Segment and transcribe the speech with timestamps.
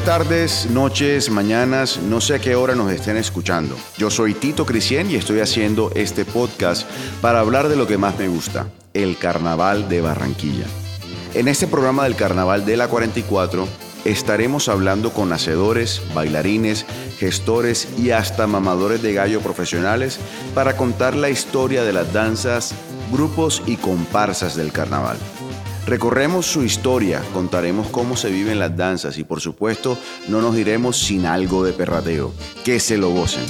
[0.00, 3.76] Buenas tardes, noches, mañanas, no sé a qué hora nos estén escuchando.
[3.98, 6.88] Yo soy Tito Crisien y estoy haciendo este podcast
[7.20, 10.64] para hablar de lo que más me gusta, el Carnaval de Barranquilla.
[11.34, 13.68] En este programa del Carnaval de la 44
[14.06, 16.86] estaremos hablando con hacedores, bailarines,
[17.18, 20.18] gestores y hasta mamadores de gallo profesionales
[20.54, 22.74] para contar la historia de las danzas,
[23.12, 25.18] grupos y comparsas del carnaval.
[25.86, 29.98] Recorremos su historia, contaremos cómo se viven las danzas y por supuesto
[30.28, 32.32] no nos iremos sin algo de perrateo.
[32.64, 33.44] Que se lo gocen.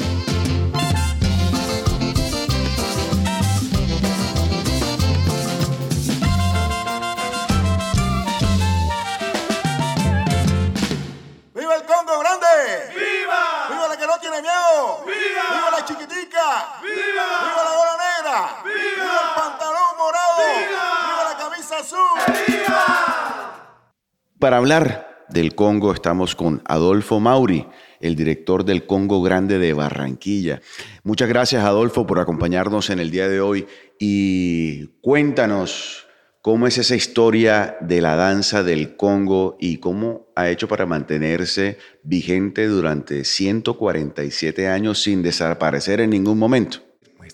[24.40, 27.66] Para hablar del Congo estamos con Adolfo Mauri,
[28.00, 30.62] el director del Congo Grande de Barranquilla.
[31.04, 33.66] Muchas gracias Adolfo por acompañarnos en el día de hoy
[33.98, 36.06] y cuéntanos
[36.40, 41.76] cómo es esa historia de la danza del Congo y cómo ha hecho para mantenerse
[42.02, 46.89] vigente durante 147 años sin desaparecer en ningún momento.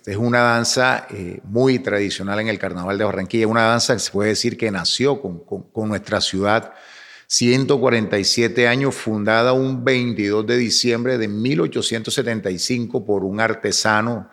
[0.06, 3.98] Esta es una danza eh, muy tradicional en el Carnaval de Barranquilla, una danza que
[3.98, 6.74] se puede decir que nació con, nuestra ciudad
[7.26, 14.30] 147 años, fundada un 22 de diciembre de 1875 por un artesano,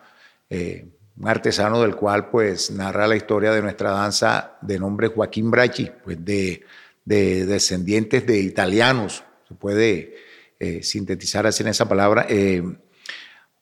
[0.48, 0.86] eh,
[1.16, 5.90] un artesano del cual pues narra la historia de nuestra danza de nombre Joaquín Bracci,
[6.04, 6.62] pues de,
[7.04, 10.14] de descendientes de italianos, se puede
[10.60, 12.28] eh, sintetizar así en esa palabra.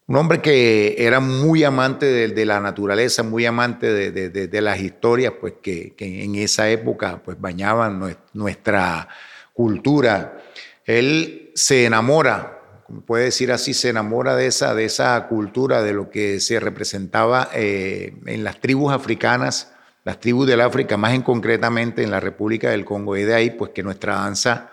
[0.09, 5.55] Un hombre que era muy amante de, la naturaleza, muy amante de, las historias, pues
[5.63, 9.09] que, en esa época pues bañaban nuestra
[9.53, 10.43] cultura.
[10.85, 12.61] Él se enamora,
[13.07, 17.49] puede decir así, se enamora de esa, de esa cultura, de lo que se representaba
[17.55, 19.73] eh, en las tribus africanas,
[20.05, 23.17] las tribus del África, más en concretamente en la República del Congo.
[23.17, 24.72] Y de ahí pues que nuestra danza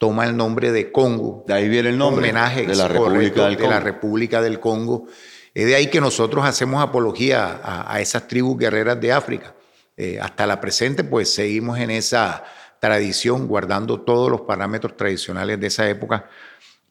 [0.00, 1.44] toma el nombre de Congo.
[1.46, 2.30] De ahí viene el nombre.
[2.30, 3.70] Homenaje de la República del de Congo.
[3.70, 5.06] la República del Congo.
[5.52, 9.54] Es de ahí que nosotros hacemos apología a, a esas tribus guerreras de África.
[9.98, 12.44] Eh, hasta la presente, pues seguimos en esa
[12.80, 16.30] tradición, guardando todos los parámetros tradicionales de esa época.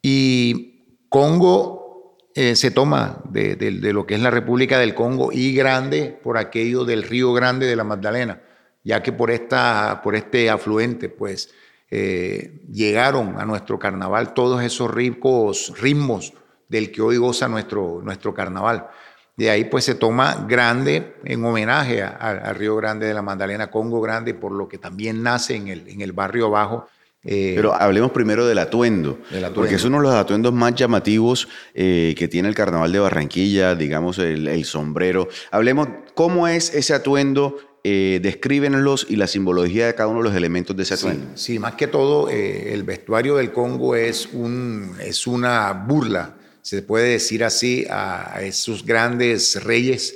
[0.00, 5.32] Y Congo eh, se toma de, de, de, lo que es la República del Congo
[5.32, 8.40] y grande por aquello del río Grande de la Magdalena,
[8.84, 11.52] ya que por, esta, por este afluente, pues
[11.90, 16.32] eh, llegaron a nuestro carnaval todos esos ricos ritmos
[16.68, 18.88] del que hoy goza nuestro, nuestro carnaval.
[19.36, 24.00] De ahí pues se toma grande en homenaje al Río Grande de la Magdalena, Congo
[24.00, 26.86] Grande, por lo que también nace en el, en el barrio abajo.
[27.24, 30.74] Eh, Pero hablemos primero del atuendo, del atuendo, porque es uno de los atuendos más
[30.74, 35.28] llamativos eh, que tiene el Carnaval de Barranquilla, digamos el, el sombrero.
[35.50, 40.36] Hablemos cómo es ese atuendo eh, descríbenlos y la simbología de cada uno de los
[40.36, 41.26] elementos de ese atuendo.
[41.34, 46.36] Sí, sí más que todo, eh, el vestuario del Congo es, un, es una burla,
[46.60, 50.14] se puede decir así, a esos grandes reyes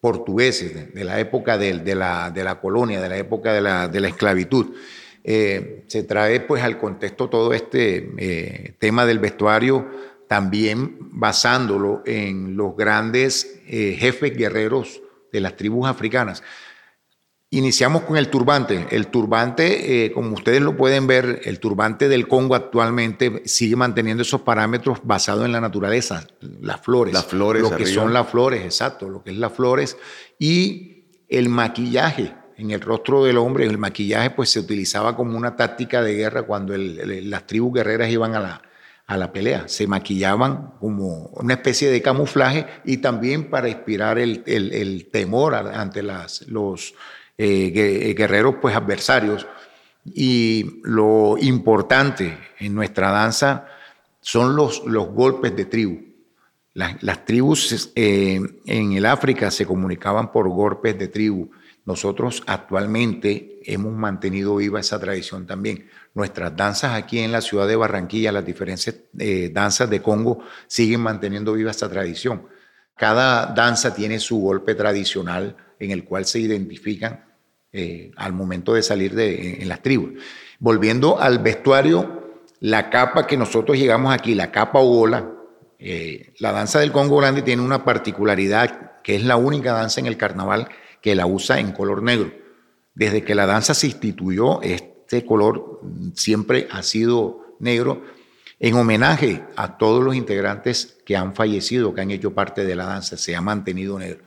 [0.00, 3.60] portugueses de, de la época de, de, la, de, la, colonia, de la época de
[3.60, 4.74] la, de la esclavitud.
[5.22, 9.86] Eh, se trae pues al contexto todo este eh, tema del vestuario,
[10.28, 16.42] también basándolo en los grandes jefes guerreros de las tribus africanas.
[17.52, 18.86] Iniciamos con el turbante.
[18.92, 24.22] El turbante, eh, como ustedes lo pueden ver, el turbante del Congo actualmente sigue manteniendo
[24.22, 26.24] esos parámetros basados en la naturaleza,
[26.60, 27.12] las flores.
[27.12, 27.62] Las flores.
[27.62, 29.96] Lo que son las flores, exacto, lo que es las flores.
[30.38, 35.56] Y el maquillaje en el rostro del hombre, el maquillaje pues se utilizaba como una
[35.56, 38.62] táctica de guerra cuando el, el, las tribus guerreras iban a la,
[39.08, 39.66] a la pelea.
[39.66, 45.56] Se maquillaban como una especie de camuflaje y también para inspirar el, el, el temor
[45.56, 46.94] ante las, los
[47.42, 49.46] eh, guerreros pues adversarios.
[50.04, 53.66] Y lo importante en nuestra danza
[54.20, 56.02] son los, los golpes de tribu.
[56.74, 61.50] Las, tribus eh, en el África se comunicaban por golpes de tribu.
[61.86, 65.88] Nosotros actualmente hemos mantenido viva esa tradición también.
[66.14, 71.00] Nuestras danzas aquí en la ciudad de Barranquilla, las diferentes eh, danzas de Congo, siguen
[71.00, 72.46] manteniendo viva esta tradición.
[72.96, 77.29] Cada danza tiene su golpe tradicional en el cual se identifican
[77.72, 80.12] eh, al momento de salir de, en, las tribus.
[80.58, 85.30] Volviendo al vestuario, la capa que nosotros llegamos aquí, la capa ogola,
[85.78, 90.06] eh, la danza del Congo Grande tiene una particularidad que es la única danza en
[90.06, 90.68] el carnaval
[91.00, 92.32] que la usa en color negro.
[92.94, 95.80] Desde que la danza se instituyó, este color
[96.14, 98.02] siempre ha sido negro
[98.58, 102.84] en homenaje a todos los integrantes que han fallecido, que han hecho parte de la
[102.84, 104.22] danza, se ha mantenido negro.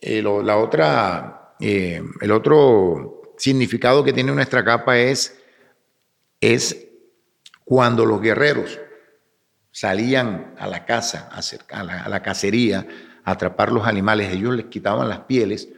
[0.00, 5.38] Eh, la otra, eh, el otro significado que tiene nuestra capa es,
[6.40, 6.88] es
[7.64, 8.80] cuando los guerreros
[9.70, 12.86] salían a la casa, a, la, a la cacería,
[13.24, 15.68] a atrapar los animales, ellos les quitaban las pieles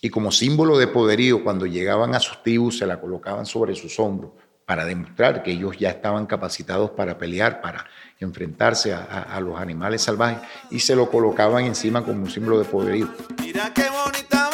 [0.00, 3.98] y como símbolo de poderío, cuando llegaban a sus tribus, se la colocaban sobre sus
[3.98, 4.30] hombros
[4.66, 7.86] para demostrar que ellos ya estaban capacitados para pelear, para
[8.20, 13.08] enfrentarse a, los animales salvajes, y se lo colocaban encima como un símbolo de poderío.
[13.42, 14.53] Mira qué bonita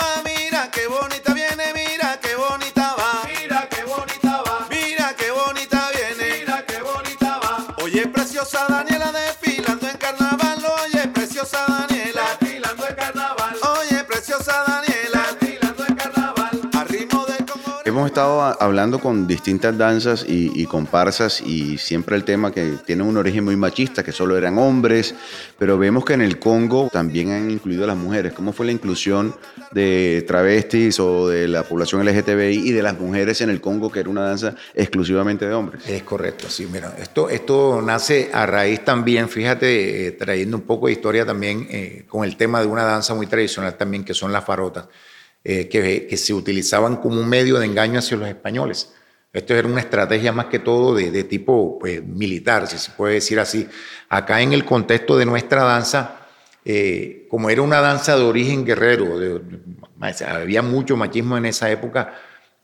[8.68, 11.89] Daniela desfilando en carnaval, oye, preciosa Daniela
[18.00, 23.02] Hemos estado hablando con distintas danzas y, y comparsas y siempre el tema que tiene
[23.02, 25.14] un origen muy machista, que solo eran hombres,
[25.58, 28.32] pero vemos que en el Congo también han incluido a las mujeres.
[28.32, 29.34] ¿Cómo fue la inclusión
[29.72, 34.00] de travestis o de la población LGTBI y de las mujeres en el Congo, que
[34.00, 35.86] era una danza exclusivamente de hombres?
[35.86, 40.86] Es correcto, sí, mira, esto, esto nace a raíz también, fíjate, eh, trayendo un poco
[40.86, 44.32] de historia también eh, con el tema de una danza muy tradicional también, que son
[44.32, 44.86] las farotas,
[45.44, 48.92] eh, que, que se utilizaban como un medio de engaño hacia los españoles.
[49.32, 53.14] Esto era una estrategia más que todo de, de tipo pues, militar, si se puede
[53.14, 53.66] decir así.
[54.08, 56.26] Acá en el contexto de nuestra danza,
[56.64, 61.70] eh, como era una danza de origen guerrero, de- de- había mucho machismo en esa
[61.70, 62.12] época,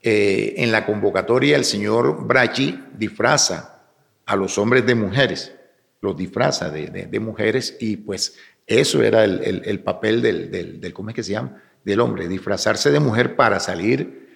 [0.02, 3.82] eh, en la convocatoria el señor Brachi disfraza
[4.26, 5.52] a los hombres de mujeres,
[6.00, 8.34] los disfraza de, de- mujeres y pues
[8.67, 11.62] eso era el, el- el papel del, del, del- ¿cómo es que se llama?
[11.86, 14.26] Del hombre, disfrazarse de mujer para salir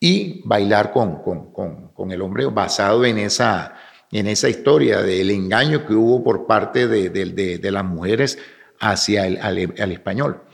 [0.00, 3.74] y bailar con, con, con, con el hombre basado en esa,
[4.10, 8.38] en esa historia del engaño que hubo por parte de, de- de- las mujeres
[8.80, 9.58] hacia el al-
[9.92, 10.44] español.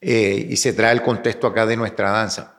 [0.00, 2.56] Eh, y se trae el contexto acá de nuestra danza.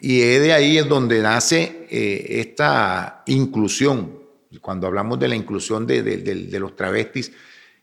[0.00, 4.18] Y es de ahí es donde nace eh, esta inclusión.
[4.60, 7.30] Cuando hablamos de la inclusión de- de los travestis,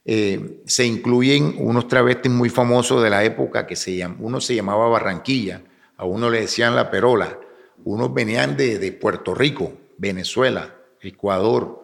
[0.05, 4.55] eh, se incluyen unos travestis muy famosos de la época que se llaman, uno se
[4.55, 5.61] llamaba Barranquilla,
[5.97, 7.37] a uno le decían La Perola,
[7.85, 11.83] unos venían de, de Puerto Rico, Venezuela, Ecuador,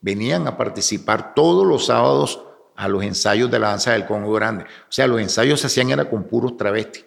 [0.00, 2.42] venían a participar todos los sábados
[2.76, 4.64] a los ensayos de la danza del Congo Grande.
[4.64, 7.04] O sea, los ensayos se hacían era con puros travestis.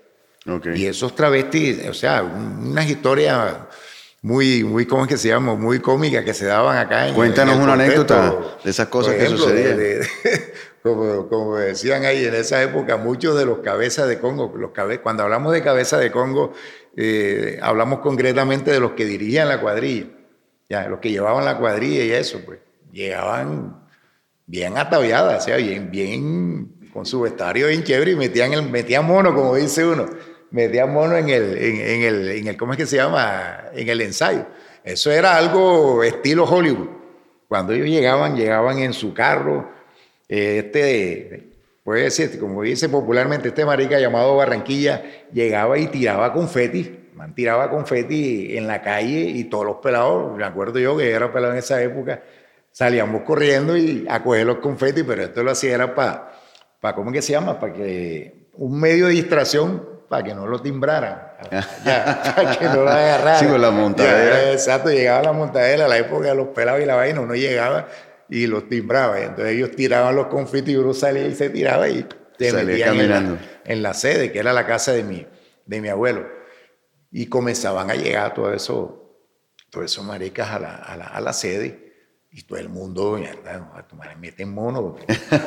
[0.78, 3.58] Y esos travestis, o sea, un- unas historias
[4.26, 5.54] muy, muy, ¿cómo es que se llama?
[5.54, 7.08] Muy cómicas que se daban acá.
[7.08, 8.16] En, Cuéntanos en una contexto.
[8.16, 9.78] anécdota de esas cosas que sucedían.
[9.78, 10.08] de- de-
[10.82, 15.00] como, como decían ahí en esa época, muchos de los cabezas de Congo, los cabe-
[15.00, 16.54] cuando hablamos de cabeza de Congo,
[16.98, 20.08] eh, hablamos concretamente de los que dirigían la cuadrilla,
[20.70, 22.58] ya, los que llevaban la cuadrilla y eso, pues,
[22.92, 23.80] llegaban
[24.48, 29.06] bien ataviadas, o sea, bien, bien con su vestuario bien chévere y metían, el, metían
[29.06, 30.08] mono, como dice uno,
[30.56, 33.66] metían mono en el, en, en el, en el, ¿cómo es que se llama?
[33.74, 34.46] En el ensayo.
[34.84, 36.88] Eso era algo estilo Hollywood.
[37.50, 39.70] Cuando ellos llegaban, llegaban en su carro,
[40.30, 41.50] eh, este,
[41.84, 47.70] puede decir, como dice popularmente, este marica llamado Barranquilla, llegaba y tiraba confeti, man, tiraba
[47.70, 51.60] confeti en la calle y todos los pelados, me acuerdo yo que era pelado en
[51.60, 52.24] esa época,
[52.72, 56.32] salíamos corriendo y a coger los confetis, pero esto lo hacía era para,
[56.80, 57.60] para ¿cómo es que se llama?
[57.60, 62.84] Para que un medio de distracción, para que no lo timbraran, ya, para que no
[62.84, 63.40] lo agarraran.
[63.40, 64.44] Sí, con la montadera.
[64.44, 67.90] Ya, exacto, llegaba la montadera, la época de los pelados y la vaina, uno llegaba
[68.30, 71.90] y los timbraba, y entonces ellos tiraban los confetis y uno salía y se tiraba
[71.90, 72.08] y
[72.40, 75.28] se Salía metían en la, en la sede, que era la casa de mi,
[75.66, 76.26] de mi abuelo.
[77.12, 78.92] Y comenzaban a llegar todos esos
[79.70, 81.85] todos esos maricas a la, a la, a la sede
[82.36, 83.18] y todo el mundo,
[83.74, 84.98] a tomar, meten mono.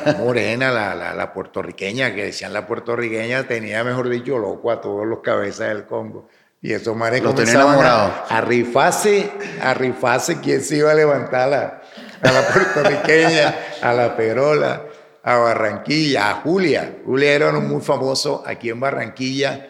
[0.05, 4.81] La morena, la, la, la puertorriqueña, que decían la puertorriqueña, tenía, mejor dicho, loco a
[4.81, 6.27] todos los cabezas del Congo.
[6.63, 8.11] Y esos mares comenzaban enamorados.
[8.31, 9.31] a, a rifarse,
[9.61, 11.81] a rifarse quién se iba a levantar a la,
[12.23, 14.85] a la puertorriqueña, a la Perola,
[15.21, 17.01] a Barranquilla, a Julia.
[17.05, 19.69] Julia era uno muy famoso aquí en Barranquilla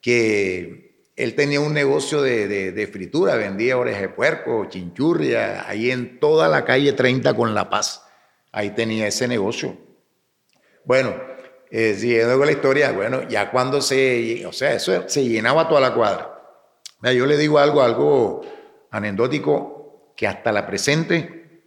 [0.00, 0.89] que
[1.22, 6.48] él tenía un negocio de, de- fritura, vendía orejas de puerco, chinchurria, ahí en toda
[6.48, 8.04] la calle 30 con La Paz.
[8.52, 9.76] Ahí tenía ese negocio.
[10.84, 11.14] Bueno,
[11.70, 15.80] eh, siguiendo con la historia, bueno, ya cuando se, o sea, eso se llenaba toda
[15.80, 16.40] la cuadra.
[17.00, 18.40] Mira, yo le digo algo, algo
[18.90, 21.64] anecdótico, que hasta la presente,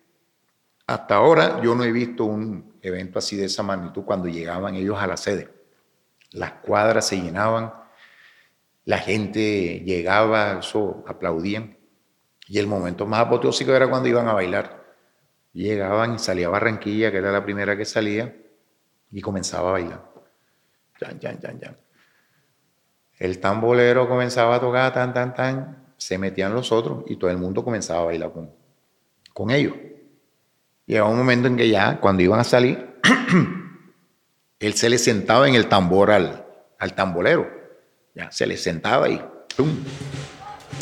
[0.85, 4.97] hasta ahora, yo no he visto un evento así de esa magnitud cuando llegaban ellos
[4.99, 5.49] a la sede.
[6.31, 7.71] Las cuadras se llenaban,
[8.85, 11.77] la gente llegaba, eso, aplaudían.
[12.47, 14.83] Y el momento más apoteósico era cuando iban a bailar.
[15.53, 18.35] Llegaban y salía Barranquilla, que era la primera que salía,
[19.11, 20.11] y comenzaba a bailar.
[20.99, 21.77] Yan, yan, yan, yan.
[23.19, 27.37] El tambolero comenzaba a tocar, tan, tan, tan, se metían los otros y todo el
[27.37, 28.51] mundo comenzaba a bailar con,
[29.31, 29.75] con ellos.
[30.85, 32.99] Llegaba un momento en que ya, cuando iban a salir,
[34.59, 36.45] él se le sentaba en el tambor al,
[36.77, 37.62] al tambolero.
[38.15, 39.19] Ya, se le sentaba y
[39.57, 39.69] ¡pum!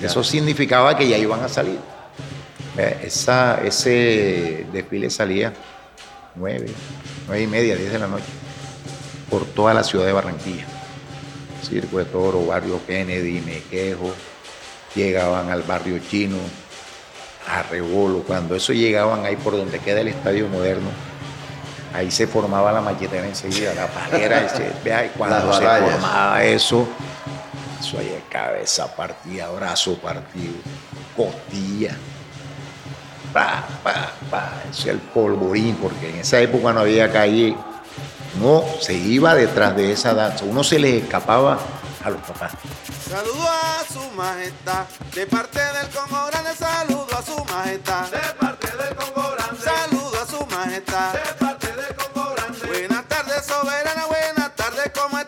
[0.02, 1.80] Eso significaba que ya iban a salir.
[2.78, 5.54] Esa, ese desfile salía
[6.36, 6.68] nueve,
[7.28, 8.26] nueve y media, diez de la noche,
[9.30, 10.66] por toda la ciudad de Barranquilla.
[11.62, 14.14] Circo de Toro, Barrio Kennedy, Mequejo,
[14.96, 16.38] llegaban al barrio chino,
[17.48, 18.24] a Rebolo.
[18.24, 20.90] Cuando eso llegaban ahí por donde queda el estadio moderno,
[21.94, 24.48] ahí se formaba la machetera enseguida, la palera,
[25.18, 26.88] cuando se formaba eso,
[27.92, 30.54] eso ahí de cabeza partida, brazo partido,
[31.16, 31.98] costilla.
[33.34, 37.56] Pa, pa, pa, eso es el polvorín, porque en esa época no había calle,
[38.40, 41.60] no se iba detrás de esa danza, uno se le escapaba
[42.04, 42.54] a los papás.
[43.10, 48.10] Saludo a su majestad, de parte del Congo Grande, saludo a su majestad.
[48.10, 51.14] De parte del Congo Grande, saludo a su majestad.
[51.14, 52.68] De parte del Congo Grande.
[52.68, 55.21] Buenas tardes, soberana, buenas tardes, ¿cómo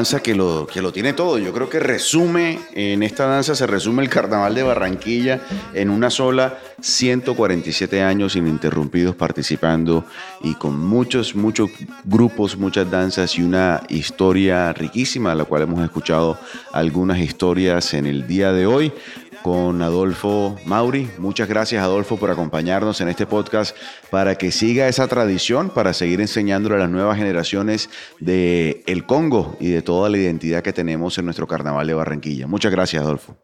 [0.00, 1.38] que lo, que lo tiene todo.
[1.38, 5.40] Yo creo que resume, en esta danza se resume el carnaval de Barranquilla
[5.74, 10.06] en una sola, 147 años ininterrumpidos participando
[10.42, 11.68] y con muchos, muchos
[12.04, 16.38] grupos, muchas danzas y una historia riquísima, de la cual hemos escuchado
[16.72, 18.92] algunas historias en el día de hoy
[19.42, 21.10] con Adolfo Mauri.
[21.18, 23.76] Muchas gracias Adolfo por acompañarnos en este podcast
[24.10, 29.56] para que siga esa tradición, para seguir enseñándole a las nuevas generaciones de el Congo
[29.60, 32.46] y de toda la identidad que tenemos en nuestro carnaval de Barranquilla.
[32.46, 33.36] Muchas gracias Adolfo.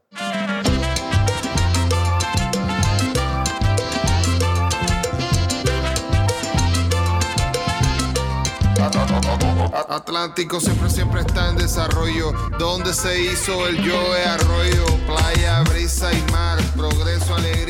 [9.96, 12.32] Atlántico siempre, siempre está en desarrollo.
[12.58, 17.65] Donde se hizo el Joe Arroyo, playa, brisa y mar, progreso, alegría.